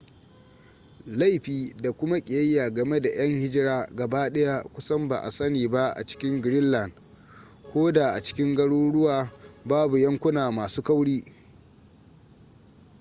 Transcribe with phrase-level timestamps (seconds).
[1.05, 6.03] laifi da kuma ƙiyayya game da yan hijira gabaɗaya kusan ba a sani ba a
[6.05, 6.93] cikin greenland
[7.73, 9.31] ko da a cikin garuruwa
[9.65, 11.23] babu yankuna masu kauri